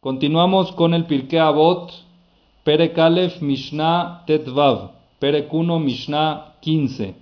[0.00, 1.90] Continuamos con el Pirkei Avot,
[2.64, 7.14] Perek Aleph Mishnah Tetvav, Perek 1 Mishnah 15.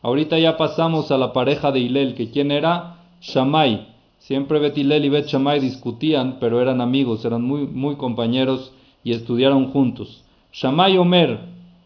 [0.00, 2.96] Ahorita ya pasamos a la pareja de Hilel, que quién era?
[3.20, 3.86] Shammai.
[4.18, 8.72] Siempre Bet Hilel y Bet Shammai discutían, pero eran amigos, eran muy, muy compañeros
[9.04, 10.24] y estudiaron juntos.
[10.52, 11.38] Shammai Omer,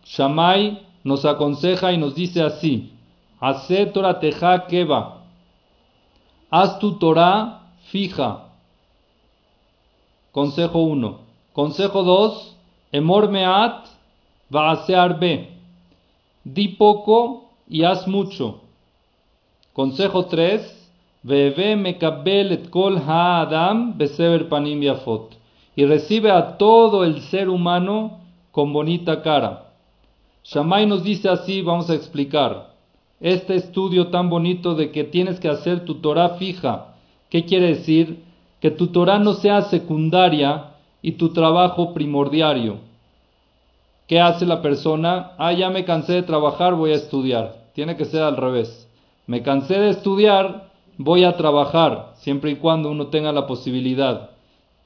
[0.04, 2.92] Shammai nos aconseja y nos dice así:
[3.40, 5.24] Hace Torah Teja Keva,
[6.50, 8.45] haz tu Torah fija.
[10.36, 11.18] Consejo 1.
[11.54, 12.56] Consejo 2.
[12.92, 13.88] Emor meat
[14.50, 15.48] va'asear be.
[16.44, 18.60] Di poco y haz mucho.
[19.72, 20.60] Consejo 3.
[21.22, 25.32] Veve mekabel et kol ha'adam besever panim yafot.
[25.74, 28.20] Y recibe a todo el ser humano
[28.52, 29.72] con bonita cara.
[30.44, 32.74] Shammai nos dice así, vamos a explicar.
[33.20, 36.94] Este estudio tan bonito de que tienes que hacer tu Torah fija.
[37.30, 38.25] ¿Qué quiere decir?
[38.66, 42.78] Que tu Torah no sea secundaria y tu trabajo primordiario.
[44.08, 45.34] ¿Qué hace la persona?
[45.38, 47.54] Ah, ya me cansé de trabajar, voy a estudiar.
[47.74, 48.90] Tiene que ser al revés.
[49.28, 54.30] Me cansé de estudiar, voy a trabajar, siempre y cuando uno tenga la posibilidad.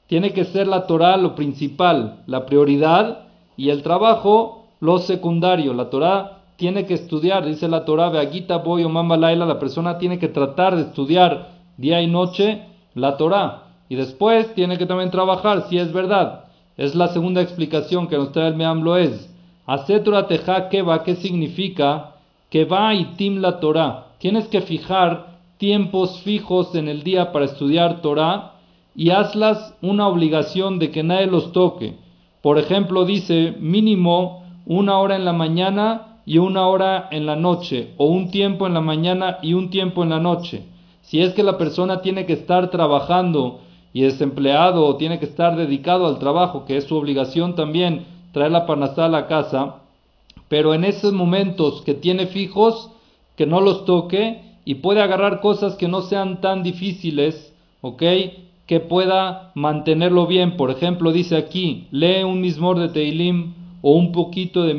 [0.05, 3.23] Tiene que ser la Torah lo principal, la prioridad,
[3.57, 5.73] y el trabajo lo secundario.
[5.73, 9.97] La Torah tiene que estudiar, dice la Torah, Beagita Boy o Mamba Laila, la persona
[9.97, 12.61] tiene que tratar de estudiar día y noche
[12.93, 13.70] la Torah.
[13.91, 16.45] Y después tiene que también trabajar, si es verdad.
[16.77, 19.29] Es la segunda explicación que nos trae el Meam Loez.
[19.65, 22.15] Asetura teja keva, ¿qué significa?
[22.49, 24.05] Que va y tim la Torah.
[24.19, 28.53] Tienes que fijar tiempos fijos en el día para estudiar Torah
[28.95, 31.97] y hazlas una obligación de que nadie los toque.
[32.41, 37.89] Por ejemplo, dice mínimo una hora en la mañana y una hora en la noche,
[37.97, 40.63] o un tiempo en la mañana y un tiempo en la noche.
[41.01, 43.59] Si es que la persona tiene que estar trabajando
[43.93, 48.05] y es empleado o tiene que estar dedicado al trabajo, que es su obligación también
[48.31, 49.77] traer la panasá a la casa,
[50.47, 52.89] pero en esos momentos que tiene fijos,
[53.35, 58.03] que no los toque y puede agarrar cosas que no sean tan difíciles, ¿ok?
[58.67, 60.57] Que pueda mantenerlo bien.
[60.57, 64.73] Por ejemplo, dice aquí, lee un mismor de Teilim o un poquito de,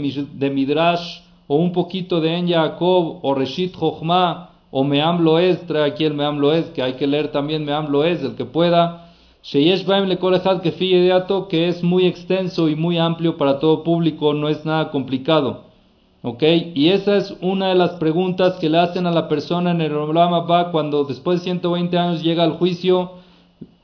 [0.50, 6.04] Midrash o un poquito de En Yaakov o Reshit Jochma o Meam Loez, trae aquí
[6.04, 9.10] el Meam Loez, que hay que leer también Meam Loez, el que pueda.
[9.44, 14.48] Sheyesh Baim le que que es muy extenso y muy amplio para todo público, no
[14.48, 15.64] es nada complicado.
[16.22, 16.42] ¿Ok?
[16.74, 19.92] Y esa es una de las preguntas que le hacen a la persona en el
[19.92, 23.10] Olam Abba cuando después de 120 años llega al juicio.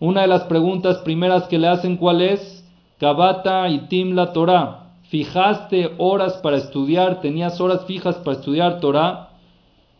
[0.01, 2.65] Una de las preguntas primeras que le hacen, ¿cuál es?
[2.99, 4.85] Kabata y Tim la Torah.
[5.11, 7.21] ¿Fijaste horas para estudiar?
[7.21, 9.28] ¿Tenías horas fijas para estudiar Torah?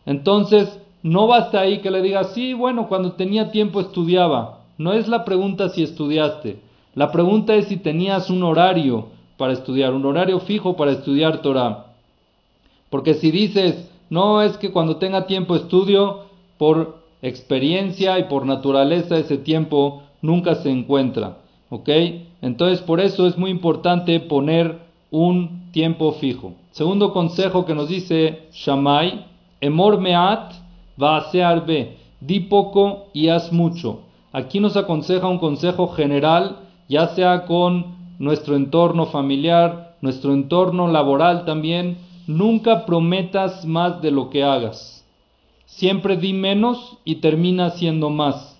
[0.05, 4.59] Entonces, no basta ahí que le digas, sí, bueno, cuando tenía tiempo estudiaba.
[4.77, 6.59] No es la pregunta si estudiaste.
[6.95, 11.85] La pregunta es si tenías un horario para estudiar, un horario fijo para estudiar Torah.
[12.89, 16.25] Porque si dices, no es que cuando tenga tiempo estudio,
[16.57, 21.37] por experiencia y por naturaleza ese tiempo nunca se encuentra.
[21.69, 21.89] ¿Ok?
[22.41, 24.77] Entonces por eso es muy importante poner
[25.11, 26.53] un tiempo fijo.
[26.71, 29.25] Segundo consejo que nos dice Shammai
[29.61, 30.53] Emor meat
[31.01, 31.61] va a.
[32.21, 34.01] Di poco y haz mucho.
[34.31, 41.45] Aquí nos aconseja un consejo general, ya sea con nuestro entorno familiar, nuestro entorno laboral
[41.45, 41.97] también.
[42.27, 45.05] Nunca prometas más de lo que hagas.
[45.65, 48.59] Siempre di menos y termina siendo más.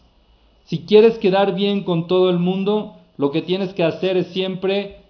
[0.66, 5.02] Si quieres quedar bien con todo el mundo, lo que tienes que hacer es siempre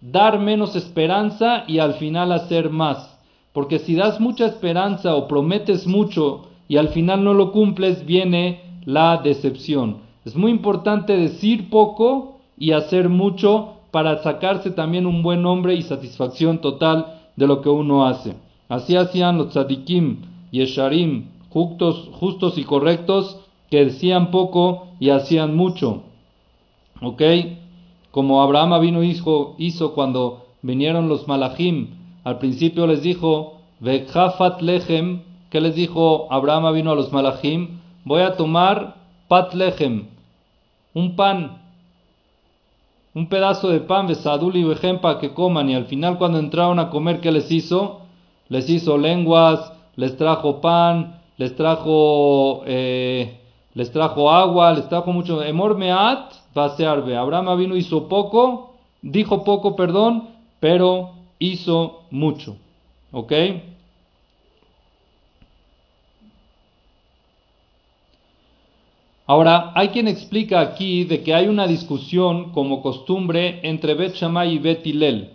[0.00, 3.17] dar menos esperanza y al final hacer más.
[3.58, 8.60] Porque si das mucha esperanza o prometes mucho y al final no lo cumples, viene
[8.84, 9.96] la decepción.
[10.24, 15.82] Es muy importante decir poco y hacer mucho para sacarse también un buen nombre y
[15.82, 18.36] satisfacción total de lo que uno hace.
[18.68, 20.18] Así hacían los tzadikim,
[20.52, 23.40] yesharim, justos, justos y correctos,
[23.72, 26.04] que decían poco y hacían mucho.
[27.02, 27.22] ¿Ok?
[28.12, 31.97] Como Abraham vino hizo, hizo cuando vinieron los malachim
[32.28, 37.80] al principio les dijo, Vekhafat lechem, ¿qué les dijo Abraham vino a los malachim?
[38.04, 38.96] Voy a tomar
[39.28, 40.08] pat lechem,
[40.92, 41.62] un pan,
[43.14, 45.70] un pedazo de pan, besadul y vejem para que coman.
[45.70, 48.00] Y al final cuando entraron a comer, ¿qué les hizo?
[48.50, 53.38] Les hizo lenguas, les trajo pan, les trajo, eh,
[53.72, 55.42] les trajo agua, les trajo mucho.
[55.42, 57.16] Emor meat vasearbe.
[57.16, 60.28] Abraham vino hizo poco, dijo poco, perdón,
[60.60, 62.56] pero hizo mucho.
[63.12, 63.32] ¿Ok?
[69.26, 74.54] Ahora, hay quien explica aquí de que hay una discusión como costumbre entre Bet Shammai
[74.54, 75.32] y Bet Hillel.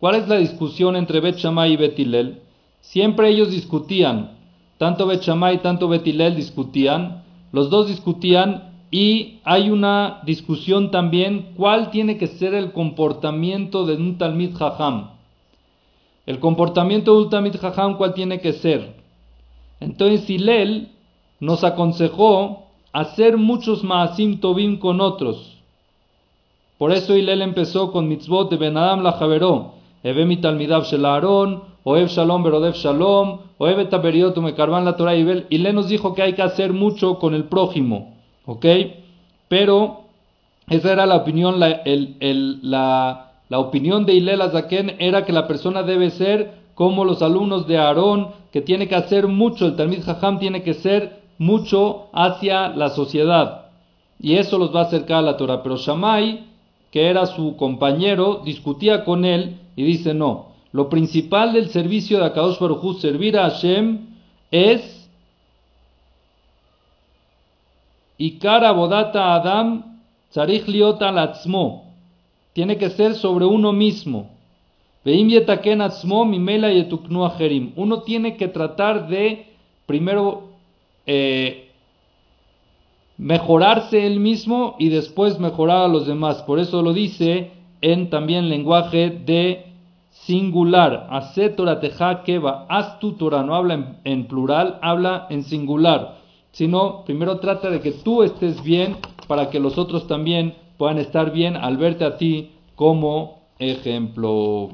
[0.00, 2.40] ¿Cuál es la discusión entre Bet y Bet Hillel?
[2.80, 4.38] Siempre ellos discutían,
[4.78, 11.52] tanto Bet Shammai, tanto Bet Hillel discutían, los dos discutían y hay una discusión también
[11.54, 15.17] cuál tiene que ser el comportamiento de un Talmid Jajam.
[16.28, 18.96] El comportamiento de un Talmid Jajam, ¿cuál tiene que ser?
[19.80, 20.90] Entonces Hillel
[21.40, 25.56] nos aconsejó hacer muchos maasim tovim con otros.
[26.76, 29.72] Por eso Hillel empezó con mitzvot de Benadam la Javeró,
[30.02, 35.22] Eve talmidav shel Aaron, Oev shalom berodev shalom, Oev taberiot me carvan la Torah y
[35.48, 38.66] Hillel nos dijo que hay que hacer mucho con el prójimo, ¿ok?
[39.48, 40.02] Pero
[40.68, 46.10] esa era la opinión, la, la opinión de Hillel Azaken era que la persona debe
[46.10, 50.62] ser como los alumnos de Aarón, que tiene que hacer mucho, el Talmid Jajam tiene
[50.62, 53.66] que ser mucho hacia la sociedad.
[54.20, 55.62] Y eso los va a acercar a la Torah.
[55.62, 56.44] Pero Shammai,
[56.92, 62.26] que era su compañero, discutía con él y dice, no, lo principal del servicio de
[62.26, 64.06] Akadosh Baruj servir a Hashem,
[64.50, 65.10] es
[68.18, 71.87] Ikara Bodata Adam Tzarich Liota Latzmo.
[72.58, 74.30] Tiene que ser sobre uno mismo.
[77.76, 79.46] Uno tiene que tratar de
[79.86, 80.42] primero
[81.06, 81.68] eh,
[83.16, 86.42] mejorarse él mismo y después mejorar a los demás.
[86.42, 89.66] Por eso lo dice en también lenguaje de
[90.10, 91.08] singular.
[92.24, 93.44] Keva, haz tu Torah.
[93.44, 96.16] No habla en, en, plural, habla en singular.
[96.50, 98.96] Sino, primero trata de que tú estés bien
[99.28, 104.70] para que los otros también puedan estar bien al verte a ti como ejemplo.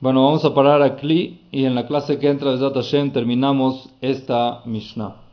[0.00, 4.60] Bueno, vamos a parar aquí y en la clase que entra de Hashem terminamos esta
[4.66, 5.16] Mishnah.